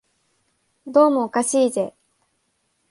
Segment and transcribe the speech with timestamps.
[0.87, 1.93] どうもおかしいぜ